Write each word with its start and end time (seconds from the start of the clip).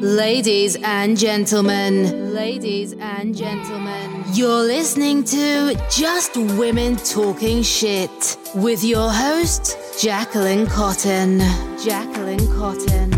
Ladies 0.00 0.78
and 0.82 1.14
gentlemen, 1.14 2.32
ladies 2.32 2.94
and 2.94 3.36
gentlemen, 3.36 4.24
you're 4.32 4.62
listening 4.62 5.22
to 5.24 5.78
Just 5.90 6.38
Women 6.38 6.96
Talking 6.96 7.62
Shit 7.62 8.38
with 8.54 8.82
your 8.82 9.10
host, 9.10 9.76
Jacquelynn 10.00 10.66
Cotton. 10.70 11.40
Jacquelynn 11.76 12.40
Cotton. 12.56 13.12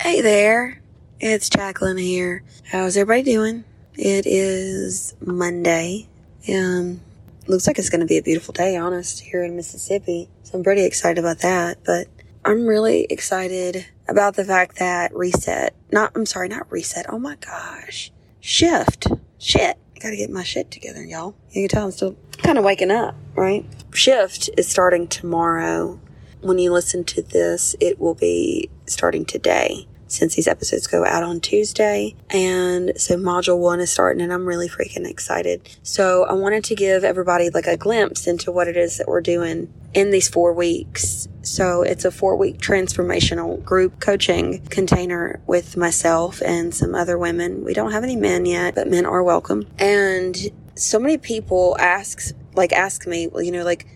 Hey 0.00 0.20
there, 0.22 0.82
it's 1.20 1.48
Jacquelynn 1.48 2.00
here. 2.00 2.42
How's 2.64 2.96
everybody 2.96 3.22
doing? 3.22 3.62
It 3.96 4.26
is 4.26 5.14
Monday. 5.20 6.08
Um, 6.52 7.00
looks 7.46 7.66
like 7.66 7.78
it's 7.78 7.90
going 7.90 8.00
to 8.00 8.06
be 8.06 8.18
a 8.18 8.22
beautiful 8.22 8.52
day, 8.52 8.76
honest, 8.76 9.20
here 9.20 9.42
in 9.42 9.56
Mississippi. 9.56 10.28
So 10.42 10.58
I'm 10.58 10.64
pretty 10.64 10.84
excited 10.84 11.18
about 11.18 11.38
that. 11.40 11.78
But 11.84 12.08
I'm 12.44 12.66
really 12.66 13.04
excited 13.10 13.86
about 14.08 14.36
the 14.36 14.44
fact 14.44 14.78
that 14.78 15.14
reset, 15.14 15.74
not, 15.90 16.12
I'm 16.14 16.26
sorry, 16.26 16.48
not 16.48 16.70
reset. 16.70 17.06
Oh 17.08 17.18
my 17.18 17.36
gosh. 17.36 18.12
Shift. 18.40 19.06
Shit. 19.38 19.78
I 19.96 19.98
gotta 20.00 20.16
get 20.16 20.30
my 20.30 20.42
shit 20.42 20.70
together, 20.70 21.02
y'all. 21.02 21.34
You 21.50 21.62
can 21.62 21.68
tell 21.68 21.84
I'm 21.86 21.92
still 21.92 22.16
kind 22.42 22.58
of 22.58 22.64
waking 22.64 22.90
up, 22.90 23.14
right? 23.34 23.64
Shift 23.92 24.50
is 24.58 24.68
starting 24.68 25.08
tomorrow. 25.08 26.00
When 26.40 26.58
you 26.58 26.72
listen 26.72 27.04
to 27.04 27.22
this, 27.22 27.74
it 27.80 27.98
will 27.98 28.14
be 28.14 28.68
starting 28.86 29.24
today 29.24 29.86
since 30.14 30.34
these 30.34 30.48
episodes 30.48 30.86
go 30.86 31.04
out 31.04 31.22
on 31.22 31.40
Tuesday. 31.40 32.14
And 32.30 32.92
so 32.96 33.16
module 33.16 33.58
one 33.58 33.80
is 33.80 33.90
starting 33.90 34.22
and 34.22 34.32
I'm 34.32 34.46
really 34.46 34.68
freaking 34.68 35.08
excited. 35.08 35.68
So 35.82 36.24
I 36.24 36.32
wanted 36.32 36.64
to 36.64 36.74
give 36.74 37.04
everybody 37.04 37.50
like 37.50 37.66
a 37.66 37.76
glimpse 37.76 38.26
into 38.26 38.50
what 38.52 38.68
it 38.68 38.76
is 38.76 38.98
that 38.98 39.08
we're 39.08 39.20
doing 39.20 39.72
in 39.94 40.10
these 40.10 40.28
four 40.28 40.52
weeks. 40.52 41.28
So 41.42 41.82
it's 41.82 42.04
a 42.04 42.10
four 42.10 42.36
week 42.36 42.58
transformational 42.58 43.62
group 43.64 44.00
coaching 44.00 44.64
container 44.66 45.40
with 45.46 45.76
myself 45.76 46.42
and 46.42 46.74
some 46.74 46.94
other 46.94 47.16
women. 47.16 47.64
We 47.64 47.74
don't 47.74 47.92
have 47.92 48.02
any 48.02 48.16
men 48.16 48.44
yet, 48.46 48.74
but 48.74 48.88
men 48.88 49.06
are 49.06 49.22
welcome. 49.22 49.66
And 49.78 50.36
so 50.74 50.98
many 50.98 51.18
people 51.18 51.76
ask, 51.78 52.34
like, 52.54 52.72
ask 52.72 53.06
me, 53.06 53.28
well, 53.28 53.42
you 53.42 53.52
know, 53.52 53.64
like, 53.64 53.86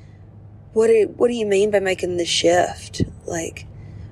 what 0.72 0.86
do, 0.86 1.12
what 1.16 1.28
do 1.28 1.34
you 1.34 1.46
mean 1.46 1.70
by 1.70 1.80
making 1.80 2.16
the 2.16 2.24
shift? 2.24 3.02
Like, 3.26 3.66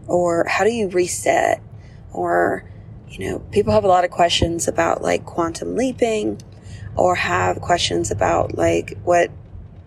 or 0.08 0.46
how 0.48 0.64
do 0.64 0.70
you 0.70 0.88
reset? 0.88 1.62
Or, 2.12 2.64
you 3.08 3.28
know, 3.28 3.38
people 3.50 3.72
have 3.72 3.84
a 3.84 3.88
lot 3.88 4.04
of 4.04 4.10
questions 4.10 4.68
about 4.68 5.02
like 5.02 5.24
quantum 5.24 5.76
leaping 5.76 6.40
or 6.96 7.14
have 7.14 7.60
questions 7.60 8.10
about 8.10 8.56
like 8.56 8.96
what 9.04 9.30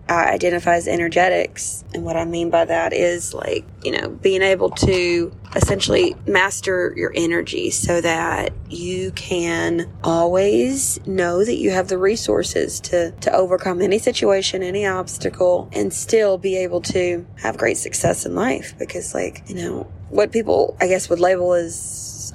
Identify 0.09 0.75
as 0.75 0.87
energetics. 0.87 1.83
And 1.93 2.03
what 2.03 2.15
I 2.15 2.25
mean 2.25 2.49
by 2.49 2.65
that 2.65 2.93
is 2.93 3.33
like, 3.33 3.65
you 3.83 3.91
know, 3.91 4.09
being 4.09 4.41
able 4.41 4.71
to 4.71 5.31
essentially 5.55 6.15
master 6.25 6.93
your 6.95 7.11
energy 7.15 7.69
so 7.69 8.01
that 8.01 8.53
you 8.69 9.11
can 9.11 9.89
always 10.03 11.05
know 11.05 11.45
that 11.45 11.55
you 11.55 11.71
have 11.71 11.87
the 11.87 11.97
resources 11.97 12.79
to, 12.81 13.11
to 13.11 13.31
overcome 13.33 13.81
any 13.81 13.99
situation, 13.99 14.63
any 14.63 14.85
obstacle, 14.85 15.69
and 15.73 15.93
still 15.93 16.37
be 16.37 16.57
able 16.57 16.81
to 16.81 17.25
have 17.37 17.57
great 17.57 17.77
success 17.77 18.25
in 18.25 18.35
life. 18.35 18.75
Because 18.77 19.13
like, 19.13 19.43
you 19.47 19.55
know, 19.55 19.91
what 20.09 20.31
people, 20.31 20.75
I 20.81 20.87
guess, 20.87 21.09
would 21.09 21.19
label 21.19 21.53
as 21.53 21.75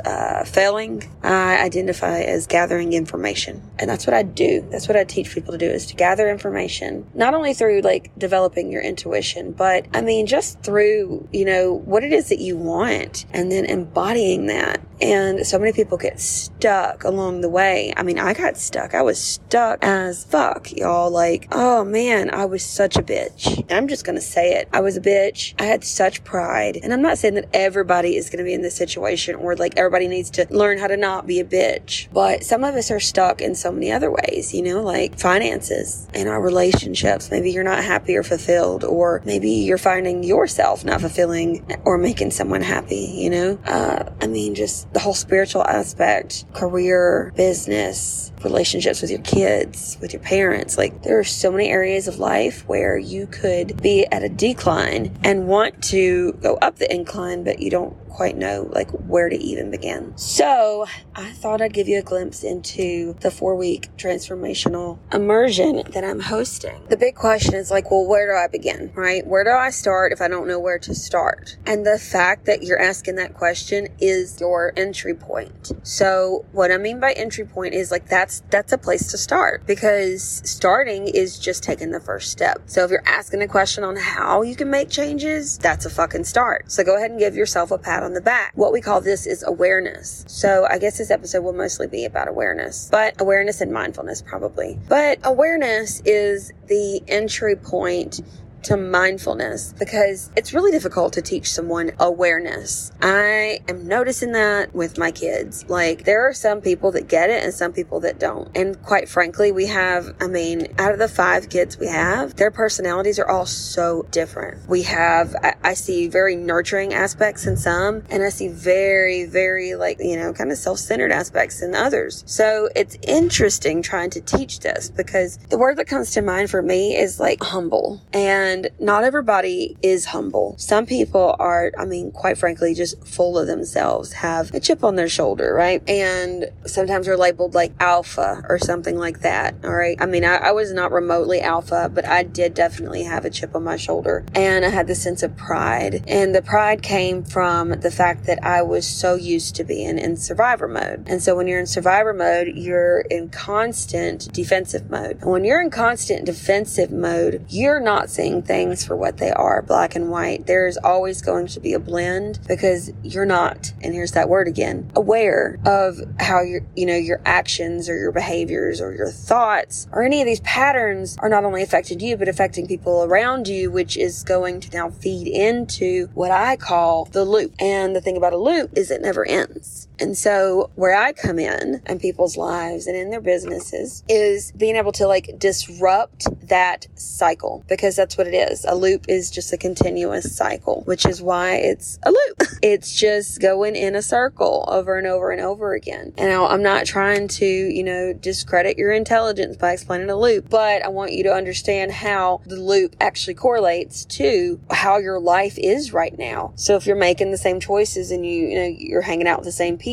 uh, 0.05 0.45
failing, 0.45 1.11
I 1.23 1.59
identify 1.59 2.21
as 2.21 2.47
gathering 2.47 2.93
information. 2.93 3.63
And 3.79 3.89
that's 3.89 4.07
what 4.07 4.15
I 4.15 4.23
do. 4.23 4.67
That's 4.71 4.89
what 4.89 4.97
I 4.97 5.05
teach 5.05 5.33
people 5.35 5.53
to 5.53 5.59
do 5.59 5.67
is 5.67 5.87
to 5.87 5.95
gather 5.95 6.29
information, 6.31 7.07
not 7.15 7.35
only 7.35 7.55
through 7.55 7.81
like 7.83 8.11
developing 8.19 8.71
your 8.71 8.83
intuition, 8.83 9.53
but 9.53 9.87
I 9.95 10.01
mean, 10.01 10.27
just 10.27 10.63
through, 10.63 11.29
you 11.33 11.45
know, 11.45 11.73
what 11.73 12.05
it 12.05 12.13
is 12.13 12.29
that 12.29 12.39
you 12.39 12.57
want 12.57 13.27
and 13.33 13.51
then 13.51 13.65
embodying 13.65 14.47
that. 14.47 14.81
And 15.01 15.47
so 15.47 15.59
many 15.59 15.73
people 15.73 15.99
get 15.99 16.21
stuck 16.21 17.05
along 17.05 17.41
the 17.41 17.49
way. 17.49 17.93
I 17.97 18.03
mean, 18.03 18.19
I 18.19 18.33
got 18.33 18.57
stuck. 18.57 18.95
I 18.95 19.03
was 19.03 19.21
stuck 19.21 19.81
as 19.83 20.25
fuck, 20.25 20.73
y'all. 20.73 21.11
Like, 21.11 21.49
oh 21.53 21.85
man, 21.85 22.33
I 22.33 22.45
was 22.45 22.65
such 22.65 22.97
a 22.97 23.03
bitch. 23.03 23.65
I'm 23.71 23.89
just 23.89 24.05
going 24.05 24.17
to 24.17 24.23
say 24.23 24.55
it. 24.55 24.69
I 24.73 24.81
was 24.81 24.97
a 24.97 25.01
bitch. 25.01 25.55
I 25.61 25.65
had 25.65 25.85
such 25.85 26.25
pride. 26.25 26.79
And 26.83 26.93
I'm 26.93 27.03
not 27.03 27.19
saying 27.19 27.35
that 27.35 27.49
everybody 27.53 28.17
is 28.17 28.31
going 28.31 28.39
to 28.39 28.45
be 28.45 28.55
in 28.55 28.63
this 28.63 28.77
situation 28.77 29.35
or 29.35 29.57
like 29.57 29.77
everybody 29.85 30.09
needs 30.09 30.31
to 30.31 30.47
learn 30.51 30.79
how 30.79 30.87
to 30.87 30.97
not 30.97 31.27
be 31.27 31.41
a 31.41 31.45
bitch. 31.45 32.09
But 32.13 32.45
some 32.45 32.65
of 32.65 32.75
us 32.75 32.91
are 32.91 33.01
stuck 33.01 33.41
in 33.41 33.55
so 33.55 33.71
many 33.71 33.93
other 33.93 34.11
ways, 34.11 34.55
you 34.55 34.63
know, 34.63 34.83
like 34.83 35.19
finances 35.19 36.09
and 36.15 36.29
our 36.29 36.41
relationships. 36.41 37.31
Maybe 37.31 37.51
you're 37.51 37.65
not 37.65 37.85
happy 37.85 38.17
or 38.17 38.23
fulfilled, 38.23 38.85
or 38.85 39.23
maybe 39.25 39.51
you're 39.51 39.79
finding 39.79 40.23
yourself 40.23 40.85
not 40.85 41.01
fulfilling 41.01 41.65
or 41.85 41.99
making 41.99 42.31
someone 42.31 42.63
happy, 42.63 43.15
you 43.17 43.31
know? 43.31 43.59
Uh, 43.65 44.11
I 44.21 44.27
mean, 44.27 44.55
just 44.55 44.93
the 44.93 45.01
whole 45.01 45.15
spiritual 45.15 45.65
aspect, 45.65 46.45
career, 46.53 47.33
business, 47.37 48.33
relationships 48.43 49.01
with 49.01 49.11
your 49.11 49.21
kids, 49.21 49.97
with 50.01 50.13
your 50.13 50.23
parents. 50.23 50.77
Like 50.77 51.03
there 51.03 51.19
are 51.19 51.25
so 51.25 51.51
many 51.51 51.69
areas 51.69 52.09
of 52.09 52.19
life 52.19 52.67
where 52.69 52.97
you 52.97 53.27
could 53.27 53.83
be 53.83 54.07
at 54.07 54.23
a 54.23 54.29
decline 54.29 55.19
and 55.25 55.47
want 55.47 55.83
to 55.85 56.33
go 56.35 56.57
up 56.57 56.77
the 56.77 56.93
incline, 56.93 57.45
but 57.45 57.61
you 57.61 57.71
don't 57.71 57.97
quite 58.15 58.37
know 58.37 58.71
like 58.73 58.91
where 58.91 59.29
to 59.29 59.37
even 59.37 59.71
begin. 59.71 60.17
So 60.17 60.87
I 61.15 61.33
thought 61.33 61.61
I'd 61.61 61.73
give 61.73 61.89
you 61.89 61.99
a 61.99 62.03
glimpse 62.03 62.45
into 62.45 63.15
the 63.21 63.31
four 63.31 63.57
week 63.57 63.91
transformational 63.97 64.99
immersion 65.13 65.83
that 65.91 66.05
I'm 66.05 66.21
hosting. 66.21 66.81
The 66.89 66.97
big 66.97 67.17
question 67.17 67.55
is 67.55 67.71
like, 67.71 67.91
well, 67.91 68.07
where 68.07 68.31
do 68.31 68.37
I 68.37 68.47
begin? 68.47 68.93
Right? 68.95 69.27
Where 69.27 69.43
do 69.43 69.51
I 69.51 69.71
start 69.71 70.13
if 70.13 70.21
I 70.21 70.29
don't 70.29 70.47
know 70.47 70.61
where 70.61 70.79
to 70.79 70.95
start? 70.95 71.57
And 71.67 71.85
the 71.85 71.99
fact 71.99 72.47
that 72.47 72.63
you're 72.63 72.81
asking 72.81 73.17
that 73.17 73.35
question 73.35 73.89
is 73.99 74.41
your 74.41 74.73
entry 74.77 75.15
point. 75.15 75.73
So 75.83 76.45
what 76.53 76.71
I 76.71 76.79
mean 76.79 77.01
by 77.01 77.13
entry 77.13 77.45
point 77.45 77.75
is 77.75 77.91
like 77.91 78.09
that's 78.09 78.43
that's 78.51 78.73
a 78.73 78.79
place 78.79 79.11
to 79.11 79.19
start 79.19 79.67
because 79.67 80.41
starting 80.45 81.09
is 81.09 81.39
just 81.39 81.65
taking 81.65 81.91
the 81.91 82.01
first 82.01 82.31
step. 82.31 82.63
So 82.67 82.85
if 82.85 82.91
you're 82.91 83.07
asking 83.07 83.43
a 83.43 83.49
question 83.49 83.83
on 83.83 83.97
how 83.97 84.43
you 84.43 84.55
can 84.55 84.71
make 84.71 84.89
changes, 84.89 85.59
that's 85.59 85.85
a 85.85 85.91
fucking 85.91 86.25
start. 86.25 86.71
So 86.71 86.85
go 86.85 86.97
ahead 86.97 87.11
and 87.11 87.19
give 87.19 87.35
yourself 87.35 87.73
a 87.73 87.79
pat 87.79 88.04
on 88.05 88.13
the 88.13 88.21
back. 88.21 88.53
What 88.55 88.73
we 88.73 88.81
call 88.81 89.01
this 89.01 89.27
is 89.27 89.43
awareness. 89.43 90.25
So 90.29 90.67
I 90.69 90.79
guess 90.79 90.99
this 90.99 91.11
episode 91.11 91.43
will 91.43 91.53
mostly 91.53 91.87
be 91.87 92.05
about 92.05 92.29
awareness, 92.29 92.89
but 92.91 93.21
awareness 93.21 93.61
and 93.61 93.73
mindfulness 93.73 94.23
probably. 94.23 94.79
But 94.89 95.19
awareness 95.25 96.01
is 96.05 96.53
the 96.69 97.03
entry 97.09 97.57
point 97.57 98.21
to 98.65 98.77
mindfulness 98.77 99.75
because 99.79 100.31
it's 100.37 100.53
really 100.53 100.71
difficult 100.71 101.13
to 101.15 101.23
teach 101.23 101.51
someone 101.51 101.93
awareness. 101.99 102.93
I 103.01 103.61
am 103.69 103.87
noticing 103.87 104.33
that 104.33 104.75
with 104.75 104.99
my 104.99 105.11
kids. 105.11 105.69
Like, 105.69 106.05
there 106.05 106.29
are 106.29 106.33
some 106.33 106.61
people 106.61 106.93
that 106.93 107.09
get 107.09 107.31
it 107.31 107.43
and 107.43 107.53
some 107.53 107.73
people 107.73 108.01
that 108.01 108.19
don't. 108.19 108.55
And 108.57 108.81
quite 108.83 109.09
frankly, 109.09 109.53
we 109.53 109.67
have, 109.67 110.15
I 110.21 110.27
mean, 110.27 110.69
out 110.79 110.93
of 110.93 110.99
the 110.99 111.09
five 111.09 111.49
kids 111.49 111.79
we 111.79 111.87
have, 111.87 112.37
their 112.37 112.51
personalities 112.51 113.19
are 113.19 113.29
all 113.29 113.47
so 113.47 114.07
different. 114.11 114.69
We 114.69 114.83
have, 114.83 115.35
I, 115.43 115.55
I 115.63 115.75
see 115.75 116.09
very 116.09 116.37
nurturing 116.37 116.95
aspects 116.95 117.47
in 117.47 117.57
some, 117.57 118.03
and 118.11 118.23
I 118.23 118.29
see 118.29 118.49
very, 118.49 119.25
very, 119.25 119.75
like, 119.75 119.99
you 120.01 120.17
know, 120.17 120.33
kind 120.33 120.51
of 120.51 120.59
self 120.59 120.79
centered 120.79 121.13
aspects 121.13 121.63
in 121.63 121.75
others. 121.75 122.23
So 122.27 122.69
it's 122.75 122.97
interesting 123.03 123.83
trying 123.83 124.11
to 124.11 124.21
teach 124.21 124.61
this 124.61 124.91
because 124.91 125.37
the 125.49 125.59
word 125.59 125.77
that 125.79 125.87
comes 125.87 126.13
to 126.13 126.23
mind 126.23 126.51
for 126.51 126.63
me 126.63 126.97
is 126.97 127.21
like 127.21 127.43
humble. 127.43 128.01
And 128.13 128.54
and 128.55 128.69
not 128.79 129.03
everybody 129.03 129.77
is 129.83 130.07
humble. 130.07 130.55
Some 130.59 130.87
people 130.87 131.35
are, 131.41 131.73
I 131.77 131.85
mean, 131.85 132.13
quite 132.13 132.39
frankly, 132.39 132.73
just 132.73 133.05
full 133.07 133.37
of 133.37 133.49
themselves, 133.49 134.13
have 134.13 134.55
a 134.55 134.61
chip 134.61 134.85
on 134.85 134.95
their 134.95 135.09
shoulder, 135.09 135.53
right? 135.53 135.83
And 135.89 136.51
sometimes 136.65 137.07
they're 137.07 137.17
labeled 137.17 137.55
like 137.55 137.73
alpha 137.81 138.45
or 138.49 138.59
something 138.59 138.97
like 138.97 139.21
that. 139.21 139.57
All 139.65 139.75
right. 139.75 139.97
I 140.01 140.07
mean, 140.07 140.25
I, 140.25 140.37
I 140.37 140.53
was 140.53 140.73
not 140.73 140.93
remotely 140.93 141.41
alpha, 141.41 141.91
but 141.93 142.07
I 142.07 142.23
did 142.23 142.55
definitely 142.55 143.03
have 143.03 143.25
a 143.25 143.31
chip 143.31 143.57
on 143.57 143.65
my 143.65 143.77
shoulder. 143.77 144.25
And 144.35 144.65
I 144.65 144.69
had 144.69 144.87
the 144.87 144.95
sense 144.95 145.25
of 145.25 145.37
pride. 145.37 146.05
And 146.07 146.33
the 146.35 146.43
pride 146.43 146.83
came 146.83 147.25
from 147.25 147.71
the 147.71 147.91
fact 147.91 148.27
that 148.27 148.45
I 148.45 148.63
was 148.63 148.87
so 148.87 149.17
used 149.17 149.57
to 149.57 149.65
being 149.65 149.99
in 149.99 150.17
survivor 150.17 150.69
mode. 150.69 151.09
And 151.09 151.21
so 151.21 151.35
when 151.35 151.49
you're 151.49 151.61
in 151.61 151.67
survivor 151.67 152.13
mode, 152.13 152.53
you're 152.55 153.01
in 153.01 153.31
constant 153.31 154.33
defensive 154.33 154.89
mode. 154.91 155.23
And 155.23 155.31
when 155.33 155.45
you're 155.45 155.61
in 155.61 155.71
constant 155.71 156.25
defensive 156.25 156.93
mode, 156.93 157.45
you're 157.49 157.81
not 157.81 158.11
seeing 158.11 158.44
things 158.47 158.85
for 158.85 158.97
what 158.97 159.19
they 159.19 159.31
are, 159.31 159.63
black 159.63 159.95
and 159.95 160.11
white. 160.11 160.47
There's 160.47 160.77
always 160.77 161.23
going 161.23 161.47
to 161.49 161.61
be 161.61 161.73
a 161.73 161.79
blend 161.79 162.41
because 162.47 162.93
you're 163.03 163.27
not, 163.27 163.73
and 163.83 163.95
here's 163.95 164.13
that 164.13 164.29
word 164.29 164.49
again, 164.49 164.91
aware 164.95 165.59
of 165.67 165.99
how 166.21 166.43
your, 166.43 166.63
you 166.77 166.87
know, 166.87 166.97
your 166.97 167.21
actions 167.25 167.89
or 167.89 167.97
your 167.97 168.13
behaviors 168.13 168.81
or 168.81 168.95
your 168.95 169.11
thoughts 169.11 169.89
or 169.93 170.03
any 170.03 170.21
of 170.21 170.27
these 170.27 170.41
patterns 170.41 171.17
are 171.19 171.29
not 171.29 171.45
only 171.45 171.63
affecting 171.63 172.01
you, 172.01 172.17
but 172.17 172.29
affecting 172.29 172.67
people 172.67 173.05
around 173.05 173.49
you, 173.49 173.71
which 173.71 173.97
is 173.97 174.25
going 174.25 174.61
to 174.61 174.71
now 174.71 174.91
feed 174.91 175.27
into 175.27 176.07
what 176.15 176.31
I 176.31 176.57
call 176.57 177.07
the 177.07 177.25
loop. 177.25 177.55
And 177.59 177.95
the 177.95 178.01
thing 178.01 178.17
about 178.17 178.33
a 178.33 178.39
loop 178.39 178.77
is 178.77 178.91
it 178.91 179.03
never 179.03 179.27
ends. 179.27 179.84
And 180.01 180.17
so 180.17 180.71
where 180.75 180.95
I 180.95 181.13
come 181.13 181.39
in 181.39 181.83
in 181.87 181.99
people's 181.99 182.37
lives 182.37 182.87
and 182.87 182.97
in 182.97 183.11
their 183.11 183.21
businesses 183.21 184.03
is 184.09 184.53
being 184.53 184.77
able 184.77 184.93
to 184.93 185.07
like 185.07 185.39
disrupt 185.39 186.27
that 186.49 186.87
cycle 186.95 187.65
because 187.69 187.97
that's 187.97 188.17
what 188.17 188.27
it 188.27 188.35
is. 188.35 188.65
A 188.65 188.75
loop 188.75 189.07
is 189.09 189.31
just 189.31 189.53
a 189.53 189.57
continuous 189.57 190.37
cycle, 190.37 190.83
which 190.85 191.07
is 191.07 191.23
why 191.23 191.57
it's 191.57 191.99
a 192.03 192.11
loop. 192.11 192.43
It's 192.63 192.99
just 192.99 193.43
going 193.43 193.77
in 193.77 193.95
a 193.95 194.01
circle 194.01 194.65
over 194.69 194.97
and 194.97 195.07
over 195.07 195.31
and 195.31 195.41
over 195.43 195.75
again. 195.75 196.15
And 196.17 196.33
I'm 196.33 196.63
not 196.63 196.87
trying 196.87 197.29
to, 197.29 197.45
you 197.45 197.85
know, 197.85 198.15
discredit 198.15 198.79
your 198.79 198.91
intelligence 198.91 199.59
by 199.59 199.73
explaining 199.73 200.09
a 200.09 200.17
loop, 200.17 200.49
but 200.49 200.83
I 200.83 200.89
want 200.89 201.13
you 201.13 201.25
to 201.25 201.35
understand 201.35 201.93
how 201.93 202.41
the 202.47 202.57
loop 202.57 202.97
actually 203.03 203.35
correlates 203.35 204.07
to 204.07 204.59
how 204.71 204.97
your 204.97 205.21
life 205.21 205.59
is 205.59 205.93
right 205.93 206.17
now. 206.17 206.55
So 206.57 206.77
if 206.77 206.87
you're 206.87 206.97
making 206.97 207.33
the 207.33 207.37
same 207.37 207.61
choices 207.61 208.11
and 208.11 208.25
you, 208.25 208.47
you 208.47 208.59
know, 208.59 208.75
you're 208.79 209.03
hanging 209.03 209.29
out 209.29 209.41
with 209.41 209.47
the 209.47 209.53
same 209.53 209.77
people 209.77 209.84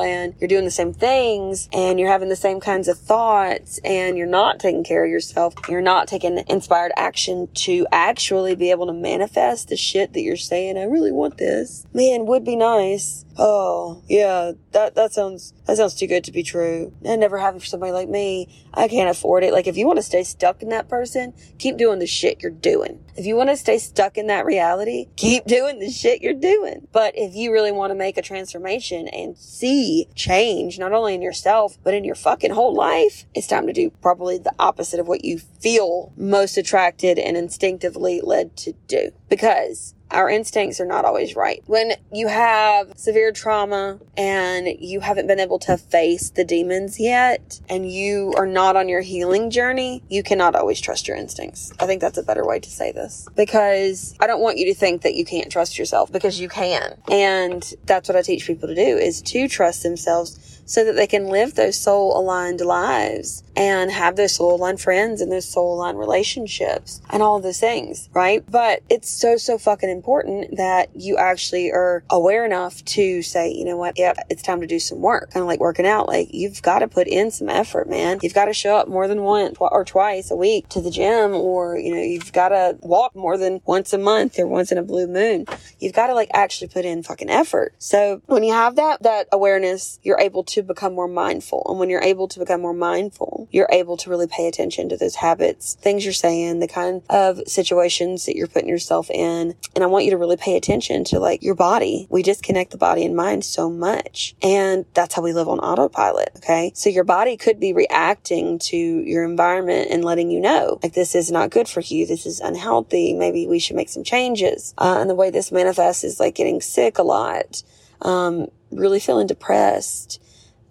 and 0.00 0.34
you're 0.40 0.48
doing 0.48 0.64
the 0.64 0.70
same 0.70 0.92
things 0.92 1.68
and 1.72 1.98
you're 1.98 2.10
having 2.10 2.28
the 2.28 2.36
same 2.36 2.60
kinds 2.60 2.88
of 2.88 2.98
thoughts 2.98 3.78
and 3.84 4.16
you're 4.16 4.26
not 4.26 4.60
taking 4.60 4.84
care 4.84 5.04
of 5.04 5.10
yourself, 5.10 5.54
you're 5.68 5.80
not 5.80 6.08
taking 6.08 6.38
inspired 6.48 6.92
action 6.96 7.48
to 7.54 7.86
actually 7.90 8.54
be 8.54 8.70
able 8.70 8.86
to 8.86 8.92
manifest 8.92 9.68
the 9.68 9.76
shit 9.76 10.12
that 10.12 10.20
you're 10.20 10.36
saying, 10.36 10.76
I 10.76 10.84
really 10.84 11.12
want 11.12 11.38
this. 11.38 11.86
Man, 11.92 12.26
would 12.26 12.44
be 12.44 12.56
nice. 12.56 13.24
Oh, 13.40 14.02
yeah, 14.08 14.52
that, 14.72 14.96
that 14.96 15.12
sounds, 15.12 15.54
that 15.66 15.76
sounds 15.76 15.94
too 15.94 16.08
good 16.08 16.24
to 16.24 16.32
be 16.32 16.42
true. 16.42 16.92
And 17.04 17.20
never 17.20 17.38
have 17.38 17.54
for 17.54 17.64
somebody 17.64 17.92
like 17.92 18.08
me. 18.08 18.64
I 18.74 18.88
can't 18.88 19.08
afford 19.08 19.44
it. 19.44 19.52
Like, 19.52 19.68
if 19.68 19.76
you 19.76 19.86
want 19.86 19.98
to 19.98 20.02
stay 20.02 20.24
stuck 20.24 20.60
in 20.60 20.70
that 20.70 20.88
person, 20.88 21.34
keep 21.58 21.76
doing 21.76 22.00
the 22.00 22.06
shit 22.06 22.42
you're 22.42 22.50
doing. 22.50 23.04
If 23.16 23.26
you 23.26 23.36
want 23.36 23.50
to 23.50 23.56
stay 23.56 23.78
stuck 23.78 24.18
in 24.18 24.26
that 24.26 24.44
reality, 24.44 25.06
keep 25.16 25.44
doing 25.44 25.78
the 25.78 25.90
shit 25.90 26.20
you're 26.20 26.34
doing. 26.34 26.88
But 26.92 27.14
if 27.16 27.34
you 27.34 27.52
really 27.52 27.72
want 27.72 27.92
to 27.92 27.94
make 27.94 28.16
a 28.16 28.22
transformation 28.22 29.06
and 29.08 29.38
see 29.38 30.08
change, 30.16 30.78
not 30.78 30.92
only 30.92 31.14
in 31.14 31.22
yourself, 31.22 31.78
but 31.84 31.94
in 31.94 32.04
your 32.04 32.16
fucking 32.16 32.52
whole 32.52 32.74
life, 32.74 33.24
it's 33.34 33.46
time 33.46 33.68
to 33.68 33.72
do 33.72 33.90
probably 34.02 34.38
the 34.38 34.54
opposite 34.58 34.98
of 34.98 35.06
what 35.06 35.24
you 35.24 35.38
feel 35.38 36.12
most 36.16 36.56
attracted 36.56 37.18
and 37.18 37.36
instinctively 37.36 38.20
led 38.20 38.56
to 38.56 38.72
do. 38.88 39.12
Because 39.28 39.94
our 40.10 40.28
instincts 40.30 40.80
are 40.80 40.86
not 40.86 41.04
always 41.04 41.36
right. 41.36 41.62
When 41.66 41.92
you 42.12 42.28
have 42.28 42.92
severe 42.96 43.32
trauma 43.32 43.98
and 44.16 44.68
you 44.78 45.00
haven't 45.00 45.26
been 45.26 45.40
able 45.40 45.58
to 45.60 45.76
face 45.76 46.30
the 46.30 46.44
demons 46.44 46.98
yet 46.98 47.60
and 47.68 47.90
you 47.90 48.34
are 48.36 48.46
not 48.46 48.76
on 48.76 48.88
your 48.88 49.00
healing 49.00 49.50
journey, 49.50 50.02
you 50.08 50.22
cannot 50.22 50.54
always 50.54 50.80
trust 50.80 51.08
your 51.08 51.16
instincts. 51.16 51.72
I 51.80 51.86
think 51.86 52.00
that's 52.00 52.18
a 52.18 52.22
better 52.22 52.46
way 52.46 52.60
to 52.60 52.70
say 52.70 52.92
this 52.92 53.28
because 53.36 54.14
I 54.20 54.26
don't 54.26 54.40
want 54.40 54.58
you 54.58 54.66
to 54.66 54.74
think 54.74 55.02
that 55.02 55.14
you 55.14 55.24
can't 55.24 55.50
trust 55.50 55.78
yourself 55.78 56.10
because 56.10 56.40
you 56.40 56.48
can. 56.48 56.98
And 57.10 57.74
that's 57.84 58.08
what 58.08 58.16
I 58.16 58.22
teach 58.22 58.46
people 58.46 58.68
to 58.68 58.74
do 58.74 58.96
is 58.96 59.22
to 59.22 59.48
trust 59.48 59.82
themselves 59.82 60.58
so 60.68 60.84
that 60.84 60.96
they 60.96 61.06
can 61.06 61.28
live 61.28 61.54
those 61.54 61.80
soul 61.80 62.16
aligned 62.18 62.60
lives 62.60 63.42
and 63.56 63.90
have 63.90 64.16
those 64.16 64.34
soul 64.34 64.54
aligned 64.54 64.80
friends 64.80 65.22
and 65.22 65.32
those 65.32 65.48
soul 65.48 65.74
aligned 65.74 65.98
relationships 65.98 67.00
and 67.08 67.22
all 67.22 67.36
of 67.36 67.42
those 67.42 67.58
things, 67.58 68.10
right? 68.12 68.44
But 68.50 68.82
it's 68.90 69.08
so, 69.08 69.38
so 69.38 69.56
fucking 69.56 69.88
important 69.98 70.56
that 70.56 70.90
you 70.94 71.16
actually 71.16 71.70
are 71.70 72.04
aware 72.10 72.44
enough 72.44 72.84
to 72.84 73.22
say, 73.22 73.50
you 73.50 73.64
know 73.64 73.76
what? 73.76 73.98
Yep, 73.98 74.18
it's 74.30 74.42
time 74.42 74.60
to 74.60 74.66
do 74.66 74.78
some 74.78 75.00
work. 75.00 75.30
Kind 75.32 75.42
of 75.42 75.48
like 75.48 75.60
working 75.60 75.86
out. 75.86 76.06
Like 76.06 76.28
you've 76.32 76.62
got 76.62 76.80
to 76.80 76.88
put 76.88 77.08
in 77.08 77.30
some 77.30 77.48
effort, 77.48 77.88
man. 77.88 78.18
You've 78.22 78.34
got 78.34 78.46
to 78.46 78.52
show 78.52 78.76
up 78.76 78.88
more 78.88 79.08
than 79.08 79.22
once 79.22 79.56
or 79.58 79.84
twice 79.84 80.30
a 80.30 80.36
week 80.36 80.68
to 80.70 80.80
the 80.80 80.90
gym 80.90 81.34
or, 81.34 81.78
you 81.78 81.94
know, 81.94 82.02
you've 82.02 82.32
got 82.32 82.50
to 82.50 82.76
walk 82.82 83.16
more 83.16 83.38
than 83.38 83.60
once 83.64 83.92
a 83.92 83.98
month 83.98 84.38
or 84.38 84.46
once 84.46 84.70
in 84.70 84.78
a 84.78 84.82
blue 84.82 85.06
moon. 85.06 85.46
You've 85.78 85.94
got 85.94 86.08
to 86.08 86.14
like 86.14 86.30
actually 86.34 86.68
put 86.68 86.84
in 86.84 87.02
fucking 87.02 87.30
effort. 87.30 87.74
So 87.78 88.20
when 88.26 88.42
you 88.42 88.52
have 88.52 88.76
that, 88.76 89.02
that 89.02 89.28
awareness, 89.32 89.98
you're 90.02 90.20
able 90.20 90.44
to 90.44 90.58
to 90.58 90.66
become 90.66 90.94
more 90.94 91.08
mindful. 91.08 91.64
And 91.68 91.78
when 91.78 91.88
you're 91.88 92.02
able 92.02 92.28
to 92.28 92.38
become 92.38 92.60
more 92.60 92.74
mindful, 92.74 93.48
you're 93.50 93.68
able 93.70 93.96
to 93.98 94.10
really 94.10 94.26
pay 94.26 94.48
attention 94.48 94.88
to 94.88 94.96
those 94.96 95.14
habits, 95.14 95.74
things 95.74 96.04
you're 96.04 96.12
saying, 96.12 96.58
the 96.58 96.68
kind 96.68 97.02
of 97.08 97.40
situations 97.46 98.26
that 98.26 98.36
you're 98.36 98.48
putting 98.48 98.68
yourself 98.68 99.08
in. 99.10 99.54
And 99.74 99.84
I 99.84 99.86
want 99.90 100.04
you 100.04 100.10
to 100.12 100.16
really 100.16 100.36
pay 100.36 100.56
attention 100.56 101.04
to 101.04 101.18
like 101.18 101.42
your 101.42 101.54
body. 101.54 102.06
We 102.10 102.22
disconnect 102.22 102.70
the 102.70 102.78
body 102.78 103.04
and 103.04 103.16
mind 103.16 103.44
so 103.44 103.70
much. 103.70 104.34
And 104.42 104.84
that's 104.94 105.14
how 105.14 105.22
we 105.22 105.32
live 105.32 105.48
on 105.48 105.58
autopilot. 105.58 106.30
Okay. 106.36 106.72
So 106.74 106.90
your 106.90 107.04
body 107.04 107.36
could 107.36 107.58
be 107.58 107.72
reacting 107.72 108.58
to 108.60 108.76
your 108.76 109.24
environment 109.24 109.88
and 109.90 110.04
letting 110.04 110.30
you 110.30 110.40
know, 110.40 110.78
like, 110.82 110.94
this 110.94 111.14
is 111.14 111.30
not 111.30 111.50
good 111.50 111.68
for 111.68 111.80
you. 111.80 112.06
This 112.06 112.26
is 112.26 112.40
unhealthy. 112.40 113.14
Maybe 113.14 113.46
we 113.46 113.58
should 113.58 113.76
make 113.76 113.88
some 113.88 114.04
changes. 114.04 114.74
Uh, 114.78 114.98
and 115.00 115.10
the 115.10 115.14
way 115.14 115.30
this 115.30 115.52
manifests 115.52 116.04
is 116.04 116.20
like 116.20 116.34
getting 116.34 116.60
sick 116.60 116.98
a 116.98 117.02
lot. 117.02 117.62
Um, 118.02 118.48
really 118.70 119.00
feeling 119.00 119.26
depressed, 119.26 120.22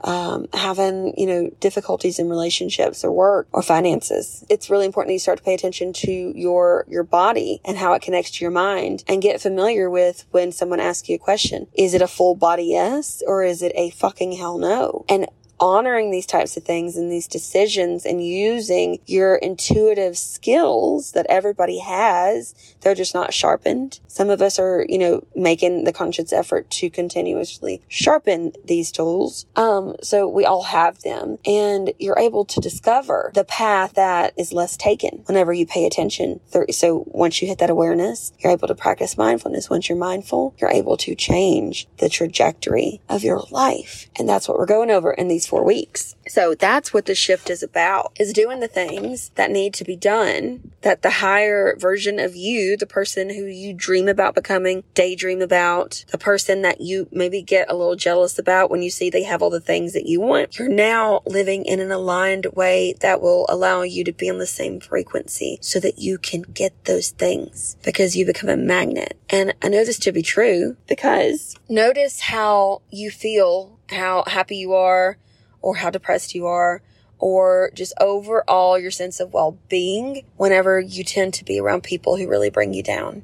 um, 0.01 0.47
having, 0.53 1.13
you 1.17 1.25
know, 1.25 1.49
difficulties 1.59 2.19
in 2.19 2.29
relationships 2.29 3.03
or 3.03 3.11
work 3.11 3.47
or 3.51 3.61
finances. 3.61 4.45
It's 4.49 4.69
really 4.69 4.85
important 4.85 5.09
that 5.09 5.13
you 5.13 5.19
start 5.19 5.39
to 5.39 5.43
pay 5.43 5.53
attention 5.53 5.93
to 5.93 6.11
your, 6.11 6.85
your 6.87 7.03
body 7.03 7.61
and 7.65 7.77
how 7.77 7.93
it 7.93 8.01
connects 8.01 8.31
to 8.31 8.45
your 8.45 8.51
mind 8.51 9.03
and 9.07 9.21
get 9.21 9.41
familiar 9.41 9.89
with 9.89 10.25
when 10.31 10.51
someone 10.51 10.79
asks 10.79 11.09
you 11.09 11.15
a 11.15 11.19
question. 11.19 11.67
Is 11.73 11.93
it 11.93 12.01
a 12.01 12.07
full 12.07 12.35
body 12.35 12.65
yes 12.65 13.23
or 13.25 13.43
is 13.43 13.61
it 13.61 13.71
a 13.75 13.89
fucking 13.91 14.33
hell 14.33 14.57
no? 14.57 15.05
And 15.09 15.27
honoring 15.59 16.11
these 16.11 16.25
types 16.25 16.57
of 16.57 16.63
things 16.63 16.95
and 16.95 17.11
these 17.11 17.27
decisions 17.27 18.05
and 18.05 18.25
using 18.25 18.99
your 19.05 19.35
intuitive 19.35 20.17
skills 20.17 21.13
that 21.13 21.25
everybody 21.29 21.79
has. 21.79 22.53
They're 22.81 22.95
just 22.95 23.13
not 23.13 23.33
sharpened. 23.33 23.99
Some 24.07 24.29
of 24.29 24.41
us 24.41 24.59
are, 24.59 24.85
you 24.87 24.97
know, 24.97 25.25
making 25.35 25.83
the 25.83 25.93
conscious 25.93 26.31
effort 26.31 26.69
to 26.71 26.89
continuously 26.89 27.81
sharpen 27.87 28.53
these 28.63 28.91
tools. 28.91 29.45
Um, 29.55 29.95
so 30.03 30.27
we 30.27 30.45
all 30.45 30.63
have 30.63 31.01
them 31.01 31.37
and 31.45 31.93
you're 31.99 32.19
able 32.19 32.45
to 32.45 32.59
discover 32.59 33.31
the 33.33 33.43
path 33.43 33.93
that 33.93 34.33
is 34.37 34.53
less 34.53 34.77
taken 34.77 35.23
whenever 35.25 35.53
you 35.53 35.65
pay 35.65 35.85
attention. 35.85 36.39
So 36.71 37.03
once 37.07 37.41
you 37.41 37.47
hit 37.47 37.59
that 37.59 37.69
awareness, 37.69 38.31
you're 38.39 38.51
able 38.51 38.67
to 38.67 38.75
practice 38.75 39.17
mindfulness. 39.17 39.69
Once 39.69 39.89
you're 39.89 39.97
mindful, 39.97 40.55
you're 40.59 40.69
able 40.69 40.97
to 40.97 41.15
change 41.15 41.87
the 41.97 42.09
trajectory 42.09 43.01
of 43.09 43.23
your 43.23 43.41
life. 43.51 44.07
And 44.17 44.27
that's 44.29 44.47
what 44.47 44.57
we're 44.57 44.65
going 44.65 44.91
over 44.91 45.11
in 45.11 45.27
these 45.27 45.46
four 45.47 45.63
weeks. 45.63 46.15
So 46.27 46.55
that's 46.55 46.93
what 46.93 47.05
the 47.05 47.15
shift 47.15 47.49
is 47.49 47.63
about, 47.63 48.11
is 48.19 48.33
doing 48.33 48.59
the 48.59 48.67
things 48.67 49.29
that 49.35 49.51
need 49.51 49.73
to 49.75 49.83
be 49.83 49.95
done 49.95 50.71
that 50.81 51.01
the 51.01 51.09
higher 51.09 51.75
version 51.77 52.19
of 52.19 52.35
you, 52.35 52.77
the 52.77 52.85
person 52.85 53.29
who 53.29 53.45
you 53.45 53.73
dream 53.73 54.07
about 54.07 54.35
becoming, 54.35 54.83
daydream 54.93 55.41
about, 55.41 56.05
the 56.11 56.17
person 56.17 56.61
that 56.61 56.81
you 56.81 57.07
maybe 57.11 57.41
get 57.41 57.69
a 57.69 57.75
little 57.75 57.95
jealous 57.95 58.39
about 58.39 58.69
when 58.69 58.81
you 58.81 58.89
see 58.89 59.09
they 59.09 59.23
have 59.23 59.41
all 59.41 59.49
the 59.49 59.59
things 59.59 59.93
that 59.93 60.05
you 60.05 60.21
want, 60.21 60.57
you're 60.57 60.69
now 60.69 61.21
living 61.25 61.65
in 61.65 61.79
an 61.79 61.91
aligned 61.91 62.47
way 62.53 62.93
that 63.01 63.21
will 63.21 63.45
allow 63.49 63.81
you 63.81 64.03
to 64.03 64.13
be 64.13 64.29
on 64.29 64.37
the 64.37 64.45
same 64.45 64.79
frequency 64.79 65.57
so 65.61 65.79
that 65.79 65.99
you 65.99 66.17
can 66.17 66.41
get 66.41 66.85
those 66.85 67.09
things 67.09 67.75
because 67.83 68.15
you 68.15 68.25
become 68.25 68.49
a 68.49 68.57
magnet. 68.57 69.17
And 69.29 69.53
I 69.61 69.69
know 69.69 69.83
this 69.83 69.99
to 69.99 70.11
be 70.11 70.21
true 70.21 70.77
because 70.87 71.55
notice 71.67 72.21
how 72.21 72.81
you 72.89 73.11
feel, 73.11 73.77
how 73.89 74.23
happy 74.27 74.57
you 74.57 74.73
are, 74.73 75.17
or 75.61 75.77
how 75.77 75.89
depressed 75.89 76.35
you 76.35 76.45
are 76.45 76.81
or 77.19 77.71
just 77.73 77.93
overall 77.99 78.77
your 78.77 78.91
sense 78.91 79.19
of 79.19 79.33
well-being 79.33 80.23
whenever 80.37 80.79
you 80.79 81.03
tend 81.03 81.33
to 81.33 81.43
be 81.43 81.59
around 81.59 81.83
people 81.83 82.15
who 82.17 82.27
really 82.27 82.49
bring 82.49 82.73
you 82.73 82.83
down. 82.83 83.23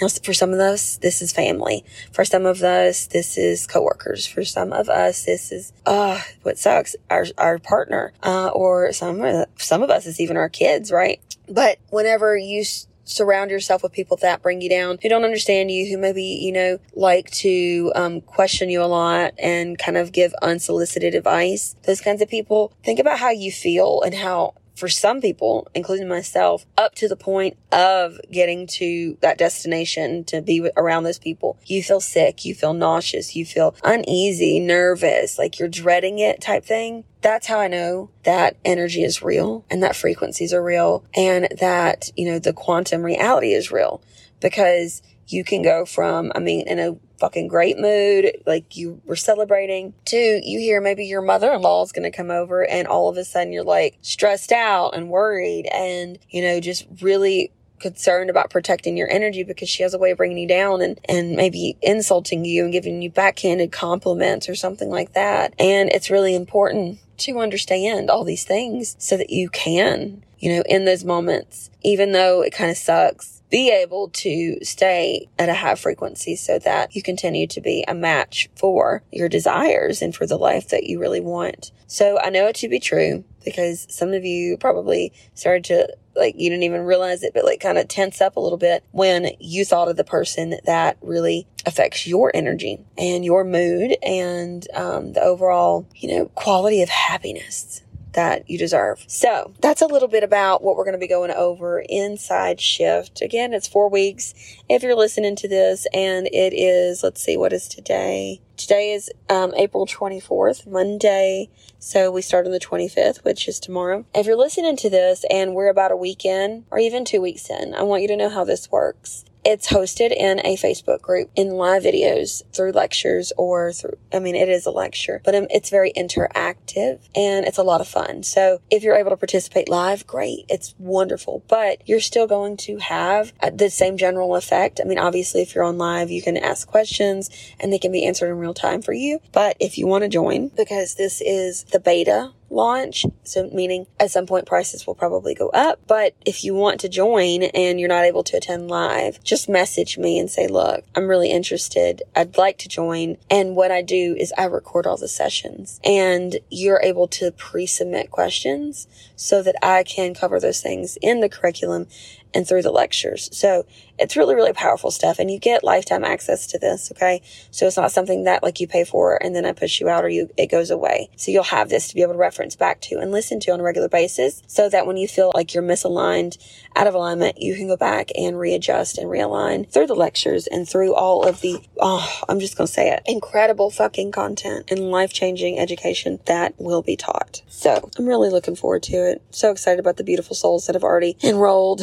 Now, 0.00 0.08
for 0.08 0.32
some 0.32 0.52
of 0.52 0.58
us, 0.58 0.96
this 0.96 1.22
is 1.22 1.32
family. 1.32 1.84
For 2.10 2.24
some 2.24 2.46
of 2.46 2.62
us, 2.62 3.06
this 3.06 3.38
is 3.38 3.66
coworkers. 3.66 4.26
For 4.26 4.44
some 4.44 4.72
of 4.72 4.88
us, 4.88 5.24
this 5.24 5.52
is, 5.52 5.72
uh, 5.86 6.20
what 6.42 6.58
sucks, 6.58 6.96
our, 7.10 7.26
our 7.38 7.58
partner. 7.58 8.12
Uh, 8.22 8.48
or 8.48 8.92
some, 8.92 9.44
some 9.56 9.82
of 9.82 9.90
us, 9.90 10.06
it's 10.06 10.20
even 10.20 10.36
our 10.36 10.48
kids, 10.48 10.90
right? 10.90 11.20
But 11.48 11.78
whenever 11.90 12.36
you 12.36 12.64
surround 13.04 13.50
yourself 13.50 13.82
with 13.82 13.92
people 13.92 14.16
that 14.18 14.42
bring 14.42 14.60
you 14.60 14.68
down, 14.68 14.98
who 15.00 15.08
don't 15.08 15.24
understand 15.24 15.70
you, 15.70 15.88
who 15.88 15.98
maybe, 15.98 16.22
you 16.22 16.52
know, 16.52 16.78
like 16.94 17.30
to 17.30 17.92
um, 17.94 18.20
question 18.20 18.70
you 18.70 18.82
a 18.82 18.86
lot 18.86 19.34
and 19.38 19.78
kind 19.78 19.96
of 19.96 20.12
give 20.12 20.34
unsolicited 20.42 21.14
advice. 21.14 21.76
Those 21.86 22.00
kinds 22.00 22.22
of 22.22 22.28
people, 22.28 22.72
think 22.82 22.98
about 22.98 23.18
how 23.18 23.30
you 23.30 23.52
feel 23.52 24.02
and 24.02 24.14
how 24.14 24.54
for 24.74 24.88
some 24.88 25.20
people, 25.20 25.68
including 25.74 26.08
myself, 26.08 26.66
up 26.76 26.94
to 26.96 27.08
the 27.08 27.16
point 27.16 27.56
of 27.72 28.18
getting 28.30 28.66
to 28.66 29.16
that 29.20 29.38
destination 29.38 30.24
to 30.24 30.42
be 30.42 30.68
around 30.76 31.04
those 31.04 31.18
people, 31.18 31.58
you 31.64 31.82
feel 31.82 32.00
sick, 32.00 32.44
you 32.44 32.54
feel 32.54 32.74
nauseous, 32.74 33.36
you 33.36 33.44
feel 33.44 33.74
uneasy, 33.84 34.58
nervous, 34.60 35.38
like 35.38 35.58
you're 35.58 35.68
dreading 35.68 36.18
it 36.18 36.40
type 36.40 36.64
thing. 36.64 37.04
That's 37.20 37.46
how 37.46 37.58
I 37.60 37.68
know 37.68 38.10
that 38.24 38.56
energy 38.64 39.02
is 39.02 39.22
real 39.22 39.64
and 39.70 39.82
that 39.82 39.96
frequencies 39.96 40.52
are 40.52 40.62
real 40.62 41.04
and 41.14 41.48
that, 41.60 42.10
you 42.16 42.26
know, 42.26 42.38
the 42.38 42.52
quantum 42.52 43.02
reality 43.02 43.52
is 43.52 43.70
real 43.70 44.02
because 44.40 45.02
you 45.26 45.44
can 45.44 45.62
go 45.62 45.86
from, 45.86 46.32
I 46.34 46.38
mean, 46.40 46.66
in 46.68 46.78
a 46.78 46.96
fucking 47.18 47.48
great 47.48 47.78
mood, 47.78 48.32
like 48.46 48.76
you 48.76 49.00
were 49.04 49.16
celebrating, 49.16 49.94
to 50.06 50.16
you 50.16 50.58
hear 50.58 50.80
maybe 50.80 51.06
your 51.06 51.22
mother-in-law 51.22 51.82
is 51.84 51.92
going 51.92 52.10
to 52.10 52.16
come 52.16 52.30
over 52.30 52.66
and 52.66 52.88
all 52.88 53.08
of 53.08 53.16
a 53.16 53.24
sudden 53.24 53.52
you're 53.52 53.64
like 53.64 53.98
stressed 54.02 54.52
out 54.52 54.90
and 54.90 55.08
worried 55.08 55.66
and, 55.72 56.18
you 56.30 56.42
know, 56.42 56.60
just 56.60 56.86
really 57.00 57.52
concerned 57.80 58.30
about 58.30 58.50
protecting 58.50 58.96
your 58.96 59.10
energy 59.10 59.42
because 59.42 59.68
she 59.68 59.82
has 59.82 59.94
a 59.94 59.98
way 59.98 60.10
of 60.10 60.16
bringing 60.16 60.38
you 60.38 60.48
down 60.48 60.80
and, 60.80 60.98
and 61.08 61.32
maybe 61.36 61.76
insulting 61.82 62.44
you 62.44 62.64
and 62.64 62.72
giving 62.72 63.02
you 63.02 63.10
backhanded 63.10 63.70
compliments 63.72 64.48
or 64.48 64.54
something 64.54 64.90
like 64.90 65.12
that. 65.12 65.52
And 65.58 65.90
it's 65.90 66.10
really 66.10 66.34
important 66.34 66.98
to 67.18 67.40
understand 67.40 68.10
all 68.10 68.24
these 68.24 68.44
things 68.44 68.96
so 68.98 69.16
that 69.16 69.30
you 69.30 69.48
can, 69.50 70.24
you 70.38 70.50
know, 70.54 70.62
in 70.66 70.84
those 70.84 71.04
moments, 71.04 71.70
even 71.82 72.12
though 72.12 72.42
it 72.42 72.52
kind 72.52 72.70
of 72.70 72.76
sucks, 72.76 73.33
be 73.50 73.70
able 73.70 74.08
to 74.08 74.58
stay 74.62 75.28
at 75.38 75.48
a 75.48 75.54
high 75.54 75.74
frequency 75.74 76.36
so 76.36 76.58
that 76.58 76.94
you 76.96 77.02
continue 77.02 77.46
to 77.46 77.60
be 77.60 77.84
a 77.86 77.94
match 77.94 78.48
for 78.56 79.02
your 79.12 79.28
desires 79.28 80.02
and 80.02 80.14
for 80.14 80.26
the 80.26 80.36
life 80.36 80.68
that 80.70 80.84
you 80.84 80.98
really 80.98 81.20
want. 81.20 81.70
So 81.86 82.18
I 82.18 82.30
know 82.30 82.46
it 82.46 82.56
to 82.56 82.68
be 82.68 82.80
true 82.80 83.24
because 83.44 83.86
some 83.90 84.12
of 84.12 84.24
you 84.24 84.56
probably 84.56 85.12
started 85.34 85.64
to 85.64 85.96
like 86.16 86.34
you 86.36 86.48
didn't 86.48 86.62
even 86.62 86.82
realize 86.82 87.22
it, 87.22 87.34
but 87.34 87.44
like 87.44 87.60
kind 87.60 87.78
of 87.78 87.88
tense 87.88 88.20
up 88.20 88.36
a 88.36 88.40
little 88.40 88.58
bit 88.58 88.84
when 88.92 89.30
you 89.40 89.64
thought 89.64 89.88
of 89.88 89.96
the 89.96 90.04
person 90.04 90.56
that 90.64 90.96
really 91.02 91.46
affects 91.66 92.06
your 92.06 92.30
energy 92.34 92.78
and 92.96 93.24
your 93.24 93.44
mood 93.44 93.96
and 94.02 94.66
um, 94.74 95.12
the 95.12 95.20
overall, 95.20 95.86
you 95.94 96.08
know, 96.08 96.26
quality 96.34 96.82
of 96.82 96.88
happiness 96.88 97.82
that 98.14 98.48
you 98.48 98.58
deserve. 98.58 99.04
So 99.06 99.52
that's 99.60 99.82
a 99.82 99.86
little 99.86 100.08
bit 100.08 100.24
about 100.24 100.62
what 100.62 100.76
we're 100.76 100.84
going 100.84 100.94
to 100.94 100.98
be 100.98 101.08
going 101.08 101.30
over 101.30 101.84
inside 101.88 102.60
shift. 102.60 103.20
Again, 103.20 103.52
it's 103.52 103.68
four 103.68 103.88
weeks. 103.88 104.34
If 104.68 104.82
you're 104.82 104.96
listening 104.96 105.36
to 105.36 105.48
this 105.48 105.86
and 105.92 106.26
it 106.28 106.54
is, 106.54 107.02
let's 107.02 107.22
see, 107.22 107.36
what 107.36 107.52
is 107.52 107.68
today? 107.68 108.40
Today 108.56 108.92
is 108.92 109.10
um, 109.28 109.52
April 109.56 109.86
24th, 109.86 110.66
Monday. 110.66 111.50
So 111.78 112.10
we 112.10 112.22
start 112.22 112.46
on 112.46 112.52
the 112.52 112.60
25th, 112.60 113.24
which 113.24 113.46
is 113.48 113.60
tomorrow. 113.60 114.06
If 114.14 114.26
you're 114.26 114.36
listening 114.36 114.76
to 114.78 114.90
this 114.90 115.24
and 115.28 115.54
we're 115.54 115.68
about 115.68 115.92
a 115.92 115.96
week 115.96 116.24
in 116.24 116.64
or 116.70 116.78
even 116.78 117.04
two 117.04 117.20
weeks 117.20 117.50
in, 117.50 117.74
I 117.74 117.82
want 117.82 118.02
you 118.02 118.08
to 118.08 118.16
know 118.16 118.30
how 118.30 118.44
this 118.44 118.70
works. 118.70 119.24
It's 119.44 119.68
hosted 119.68 120.10
in 120.10 120.40
a 120.40 120.56
Facebook 120.56 121.02
group 121.02 121.30
in 121.36 121.50
live 121.50 121.82
videos 121.82 122.42
through 122.54 122.72
lectures 122.72 123.32
or 123.36 123.72
through, 123.72 123.98
I 124.12 124.18
mean, 124.18 124.34
it 124.34 124.48
is 124.48 124.66
a 124.66 124.70
lecture, 124.70 125.20
but 125.24 125.34
um, 125.34 125.46
it's 125.50 125.70
very 125.70 125.92
interactive 125.92 127.00
and 127.14 127.44
it's 127.44 127.58
a 127.58 127.62
lot 127.62 127.80
of 127.80 127.88
fun. 127.88 128.22
So 128.22 128.60
if 128.70 128.82
you're 128.82 128.96
able 128.96 129.10
to 129.10 129.16
participate 129.16 129.68
live, 129.68 130.06
great. 130.06 130.46
It's 130.48 130.74
wonderful, 130.78 131.42
but 131.48 131.86
you're 131.86 132.00
still 132.00 132.26
going 132.26 132.56
to 132.58 132.78
have 132.78 133.32
uh, 133.40 133.50
the 133.50 133.70
same 133.70 133.96
general 133.96 134.36
effect. 134.36 134.80
I 134.80 134.84
mean, 134.84 134.98
obviously, 134.98 135.42
if 135.42 135.54
you're 135.54 135.64
on 135.64 135.78
live, 135.78 136.10
you 136.10 136.22
can 136.22 136.36
ask 136.36 136.66
questions 136.66 137.30
and 137.60 137.72
they 137.72 137.78
can 137.78 137.92
be 137.92 138.06
answered 138.06 138.30
in 138.30 138.38
real 138.38 138.54
time 138.54 138.82
for 138.82 138.92
you. 138.92 139.20
But 139.32 139.56
if 139.60 139.76
you 139.78 139.86
want 139.86 140.04
to 140.04 140.08
join, 140.08 140.48
because 140.48 140.94
this 140.94 141.20
is 141.20 141.64
the 141.64 141.80
beta 141.80 142.32
launch. 142.54 143.04
So 143.24 143.50
meaning 143.52 143.86
at 143.98 144.10
some 144.10 144.26
point 144.26 144.46
prices 144.46 144.86
will 144.86 144.94
probably 144.94 145.34
go 145.34 145.48
up. 145.50 145.80
But 145.86 146.14
if 146.24 146.44
you 146.44 146.54
want 146.54 146.80
to 146.80 146.88
join 146.88 147.42
and 147.42 147.78
you're 147.78 147.88
not 147.88 148.04
able 148.04 148.24
to 148.24 148.36
attend 148.36 148.68
live, 148.68 149.22
just 149.22 149.48
message 149.48 149.98
me 149.98 150.18
and 150.18 150.30
say, 150.30 150.46
look, 150.46 150.84
I'm 150.94 151.08
really 151.08 151.30
interested. 151.30 152.02
I'd 152.14 152.38
like 152.38 152.58
to 152.58 152.68
join. 152.68 153.16
And 153.30 153.56
what 153.56 153.70
I 153.70 153.82
do 153.82 154.16
is 154.18 154.32
I 154.38 154.44
record 154.44 154.86
all 154.86 154.96
the 154.96 155.08
sessions 155.08 155.80
and 155.84 156.38
you're 156.50 156.80
able 156.82 157.08
to 157.08 157.32
pre-submit 157.32 158.10
questions 158.10 158.86
so 159.16 159.42
that 159.42 159.56
I 159.62 159.82
can 159.82 160.14
cover 160.14 160.40
those 160.40 160.60
things 160.60 160.96
in 161.02 161.20
the 161.20 161.28
curriculum 161.28 161.88
and 162.34 162.46
through 162.46 162.62
the 162.62 162.70
lectures. 162.70 163.28
So 163.32 163.64
it's 163.98 164.16
really, 164.16 164.34
really 164.34 164.52
powerful 164.52 164.90
stuff. 164.90 165.18
And 165.18 165.30
you 165.30 165.38
get 165.38 165.62
lifetime 165.62 166.04
access 166.04 166.46
to 166.48 166.58
this. 166.58 166.90
Okay. 166.92 167.22
So 167.50 167.66
it's 167.66 167.76
not 167.76 167.92
something 167.92 168.24
that 168.24 168.42
like 168.42 168.60
you 168.60 168.66
pay 168.66 168.84
for 168.84 169.22
and 169.22 169.34
then 169.34 169.46
I 169.46 169.52
push 169.52 169.80
you 169.80 169.88
out 169.88 170.04
or 170.04 170.08
you, 170.08 170.30
it 170.36 170.50
goes 170.50 170.70
away. 170.70 171.10
So 171.16 171.30
you'll 171.30 171.44
have 171.44 171.68
this 171.68 171.88
to 171.88 171.94
be 171.94 172.02
able 172.02 172.14
to 172.14 172.18
reference 172.18 172.56
back 172.56 172.80
to 172.82 172.98
and 172.98 173.12
listen 173.12 173.40
to 173.40 173.52
on 173.52 173.60
a 173.60 173.62
regular 173.62 173.88
basis 173.88 174.42
so 174.46 174.68
that 174.68 174.86
when 174.86 174.96
you 174.96 175.06
feel 175.06 175.30
like 175.34 175.54
you're 175.54 175.62
misaligned, 175.62 176.36
out 176.76 176.86
of 176.86 176.94
alignment, 176.94 177.40
you 177.40 177.54
can 177.54 177.68
go 177.68 177.76
back 177.76 178.10
and 178.16 178.38
readjust 178.38 178.98
and 178.98 179.08
realign 179.08 179.70
through 179.70 179.86
the 179.86 179.94
lectures 179.94 180.46
and 180.48 180.68
through 180.68 180.94
all 180.94 181.26
of 181.26 181.40
the, 181.40 181.60
oh, 181.80 182.20
I'm 182.28 182.40
just 182.40 182.56
going 182.56 182.66
to 182.66 182.72
say 182.72 182.90
it, 182.90 183.02
incredible 183.06 183.70
fucking 183.70 184.10
content 184.10 184.70
and 184.70 184.90
life 184.90 185.12
changing 185.12 185.58
education 185.58 186.18
that 186.26 186.54
will 186.58 186.82
be 186.82 186.96
taught. 186.96 187.42
So 187.48 187.90
I'm 187.96 188.06
really 188.06 188.30
looking 188.30 188.56
forward 188.56 188.82
to 188.84 188.96
it. 189.08 189.22
So 189.30 189.52
excited 189.52 189.78
about 189.78 189.96
the 189.98 190.04
beautiful 190.04 190.34
souls 190.34 190.66
that 190.66 190.74
have 190.74 190.84
already 190.84 191.16
enrolled. 191.22 191.82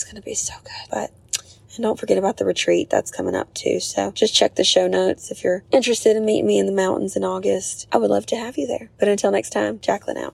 It's 0.00 0.10
going 0.10 0.20
to 0.20 0.24
be 0.24 0.34
so 0.34 0.54
good. 0.64 0.90
But 0.90 1.10
and 1.76 1.82
don't 1.82 1.98
forget 1.98 2.16
about 2.16 2.38
the 2.38 2.46
retreat 2.46 2.88
that's 2.88 3.10
coming 3.10 3.34
up 3.34 3.52
too. 3.52 3.80
So 3.80 4.10
just 4.12 4.34
check 4.34 4.54
the 4.54 4.64
show 4.64 4.88
notes 4.88 5.30
if 5.30 5.44
you're 5.44 5.62
interested 5.70 6.16
in 6.16 6.24
meeting 6.24 6.46
me 6.46 6.58
in 6.58 6.64
the 6.64 6.72
mountains 6.72 7.16
in 7.16 7.22
August. 7.22 7.86
I 7.92 7.98
would 7.98 8.10
love 8.10 8.24
to 8.26 8.36
have 8.36 8.56
you 8.56 8.66
there. 8.66 8.88
But 8.98 9.08
until 9.08 9.30
next 9.30 9.50
time, 9.50 9.78
Jacquelynn 9.78 10.16
out. 10.16 10.32